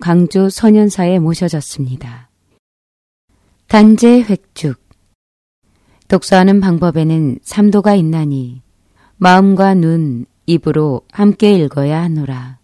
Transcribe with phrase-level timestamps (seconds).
[0.00, 2.30] 강주 선현사에 모셔졌습니다.
[3.66, 4.80] 단제 획죽
[6.06, 8.62] 독서하는 방법에는 삼도가 있나니
[9.16, 12.58] 마음과 눈, 입으로 함께 읽어야 하노라.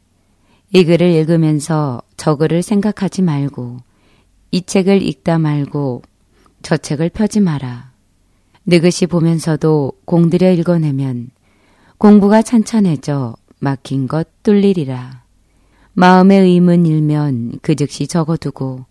[0.73, 3.79] 이 글을 읽으면서 저 글을 생각하지 말고
[4.53, 6.03] 이 책을 읽다 말고
[6.63, 7.93] 저 책을 펴지 마라.
[8.65, 11.31] 느긋이 보면서도 공들여 읽어내면
[11.99, 15.24] 공부가 찬찬해져 막힌 것 뚫리리라.
[15.95, 18.85] 마음의 의문 일면 그 즉시 적어두고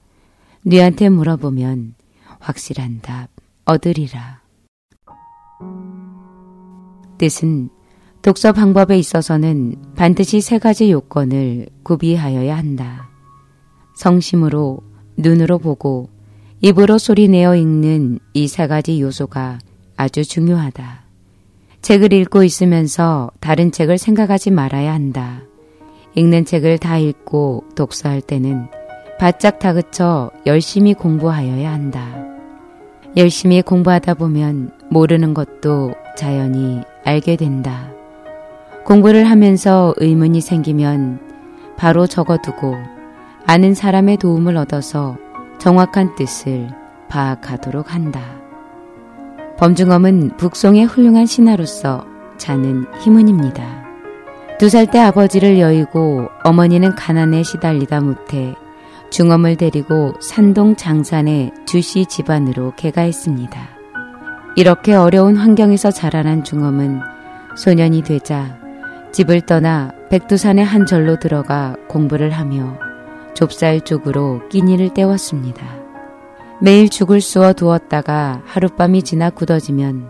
[0.63, 1.95] 뉘한테 물어보면
[2.39, 3.27] 확실한 답
[3.65, 4.41] 얻으리라.
[7.17, 7.69] 뜻은
[8.21, 13.09] 독서 방법에 있어서는 반드시 세 가지 요건을 구비하여야 한다.
[13.95, 14.79] 성심으로,
[15.17, 16.09] 눈으로 보고,
[16.61, 19.59] 입으로 소리내어 읽는 이 세 가지 요소가
[19.97, 21.03] 아주 중요하다.
[21.81, 25.43] 책을 읽고 있으면서 다른 책을 생각하지 말아야 한다.
[26.15, 28.67] 읽는 책을 다 읽고 독서할 때는
[29.19, 32.07] 바짝 다그쳐 열심히 공부하여야 한다.
[33.15, 37.89] 열심히 공부하다 보면 모르는 것도 자연히 알게 된다.
[38.85, 41.19] 공부를 하면서 의문이 생기면
[41.77, 42.75] 바로 적어두고
[43.45, 45.17] 아는 사람의 도움을 얻어서
[45.59, 46.69] 정확한 뜻을
[47.09, 48.21] 파악하도록 한다.
[49.57, 52.05] 범중엄은 북송의 훌륭한 신하로서
[52.37, 53.82] 자는 희문입니다.
[54.63, 58.55] 두 살 때 아버지를 여의고 어머니는 가난에 시달리다 못해
[59.09, 63.59] 중엄을 데리고 산동 장산의 주씨 집안으로 개가했습니다.
[64.55, 67.01] 이렇게 어려운 환경에서 자라난 중엄은
[67.57, 68.57] 소년이 되자
[69.11, 72.79] 집을 떠나 백두산의 한 절로 들어가 공부를 하며
[73.33, 75.65] 좁쌀 쪽으로 끼니를 때웠습니다.
[76.61, 80.07] 매일 죽을 쑤어 두었다가 하룻밤이 지나 굳어지면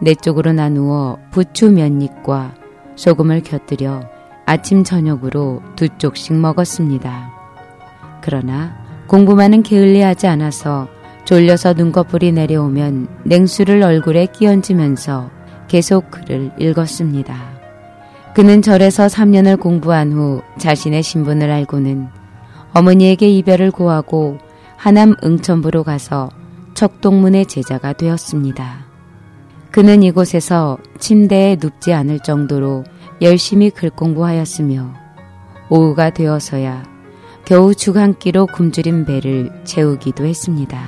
[0.00, 2.59] 네 쪽으로 나누어 부추 면잎과
[3.00, 4.02] 소금을 곁들여
[4.44, 7.32] 아침 저녁으로 두 쪽씩 먹었습니다.
[8.20, 10.86] 그러나 공부만은 게을리하지 않아서
[11.24, 15.30] 졸려서 눈꺼풀이 내려오면 냉수를 얼굴에 끼얹으면서
[15.66, 17.38] 계속 글을 읽었습니다.
[18.34, 22.08] 그는 절에서 3년을 공부한 후 자신의 신분을 알고는
[22.74, 24.36] 어머니에게 이별을 고하고
[24.76, 26.28] 하남 응천부로 가서
[26.74, 28.89] 척동문의 제자가 되었습니다.
[29.70, 32.84] 그는 이곳에서 침대에 눕지 않을 정도로
[33.22, 34.94] 열심히 글 공부하였으며
[35.68, 36.82] 오후가 되어서야
[37.44, 40.80] 겨우 죽 한 끼로 굶주린 배를 채우기도 했습니다.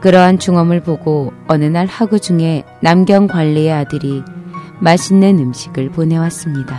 [0.00, 4.22] 그러한 중엄을 보고 어느 날 하구 중에 남경 관리의 아들이
[4.80, 6.76] 맛있는 음식을 보내왔습니다.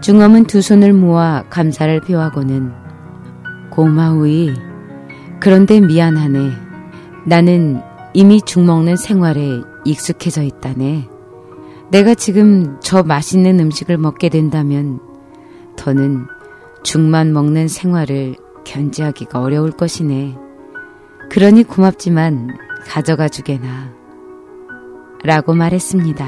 [0.00, 2.72] 중엄은 두 손을 모아 감사를 표하고는
[3.70, 4.54] 고마우이.
[5.40, 6.50] 그런데 미안하네.
[7.26, 7.80] 나는
[8.18, 11.06] 이미 죽 먹는 생활에 익숙해져 있다네.
[11.90, 15.00] 내가 지금 저 맛있는 음식을 먹게 된다면
[15.76, 16.24] 더는
[16.82, 20.34] 죽만 먹는 생활을 견지하기가 어려울 것이네.
[21.28, 22.56] 그러니 고맙지만
[22.86, 23.92] 가져가 주게나.
[25.22, 26.26] 라고 말했습니다.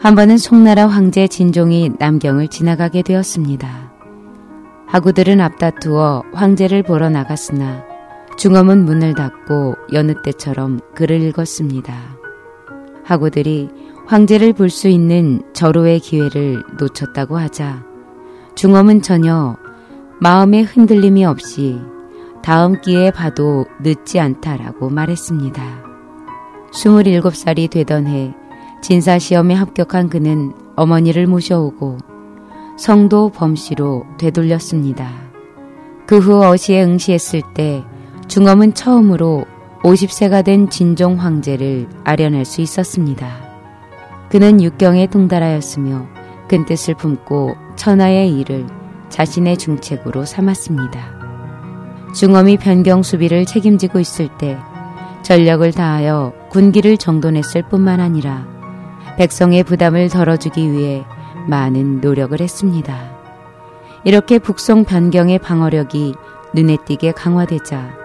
[0.00, 3.92] 한 번은 송나라 황제 진종이 남경을 지나가게 되었습니다.
[4.86, 7.87] 하구들은 앞다투어 황제를 보러 나갔으나
[8.38, 11.92] 중엄은 문을 닫고 여느 때처럼 글을 읽었습니다.
[13.04, 13.68] 하구들이
[14.06, 17.84] 황제를 볼 수 있는 절호의 기회를 놓쳤다고 하자
[18.54, 19.56] 중엄은 전혀
[20.20, 21.80] 마음의 흔들림이 없이
[22.42, 25.62] 다음 기회에 봐도 늦지 않다라고 말했습니다.
[26.72, 28.34] 27살이 되던 해
[28.82, 31.98] 진사시험에 합격한 그는 어머니를 모셔오고
[32.78, 35.10] 성도 범씨로 되돌렸습니다.
[36.06, 37.84] 그 후 어시에 응시했을 때
[38.28, 39.46] 중엄은 처음으로
[39.82, 43.26] 50세가 된 진종 황제를 아련할 수 있었습니다.
[44.28, 46.06] 그는 육경에 통달하였으며
[46.46, 48.66] 큰 뜻을 품고 천하의 일을
[49.08, 51.18] 자신의 중책으로 삼았습니다.
[52.14, 54.58] 중엄이 변경 수비를 책임지고 있을 때
[55.22, 58.46] 전력을 다하여 군기를 정돈했을 뿐만 아니라
[59.16, 61.04] 백성의 부담을 덜어주기 위해
[61.46, 63.10] 많은 노력을 했습니다.
[64.04, 66.14] 이렇게 북송 변경의 방어력이
[66.54, 67.97] 눈에 띄게 강화되자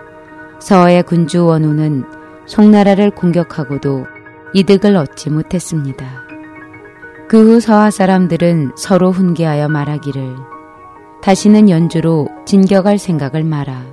[0.63, 2.06] 서의 군주 원우는
[2.45, 4.06] 송나라를 공격하고도
[4.54, 6.24] 이득을 얻지 못했습니다.
[7.27, 10.38] 그 후 서하 사람들은 서로 훈계하여 말하기를
[11.21, 13.83] 다시는 연주로 진격할 생각을 마라.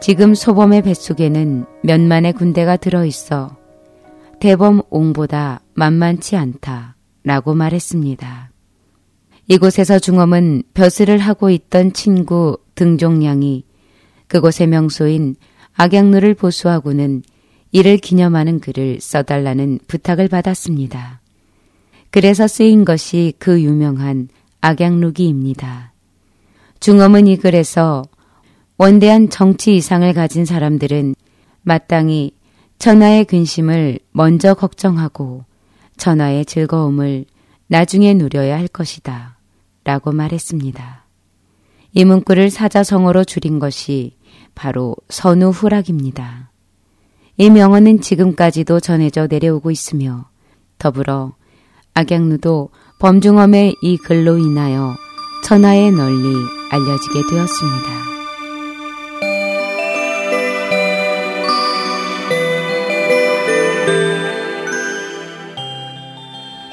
[0.00, 3.56] 지금 소범의 뱃속에는 몇만의 군대가 들어있어
[4.40, 6.96] 대범 옹보다 만만치 않다.
[7.22, 8.50] 라고 말했습니다.
[9.46, 13.64] 이곳에서 중엄은 벼슬을 하고 있던 친구 등종량이
[14.26, 15.36] 그곳의 명소인
[15.74, 17.22] 악양루를 보수하고는
[17.70, 21.20] 이를 기념하는 글을 써달라는 부탁을 받았습니다.
[22.10, 24.28] 그래서 쓰인 것이 그 유명한
[24.60, 25.92] 악양루기입니다.
[26.80, 28.02] 중엄은 이 글에서
[28.76, 31.14] 원대한 정치 이상을 가진 사람들은
[31.62, 32.32] 마땅히
[32.78, 35.44] 천하의 근심을 먼저 걱정하고
[35.96, 37.24] 천하의 즐거움을
[37.68, 39.38] 나중에 누려야 할 것이다.
[39.84, 41.04] 라고 말했습니다.
[41.92, 44.16] 이 문구를 사자성어로 줄인 것이
[44.54, 46.50] 바로 선우후락입니다.
[47.36, 50.26] 이 명언은 지금까지도 전해져 내려오고 있으며
[50.78, 51.34] 더불어
[51.94, 54.94] 악양루도 범중엄의 이 글로 인하여
[55.44, 56.34] 천하에 널리
[56.70, 58.02] 알려지게 되었습니다.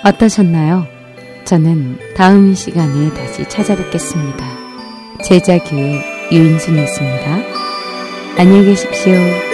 [0.06, 0.86] 어떠셨나요?
[1.46, 4.46] 저는 다음 시간에 다시 찾아뵙겠습니다.
[5.24, 7.69] 제자교회 유인순이었습니다.
[8.38, 9.49] 안녕히 계십시오.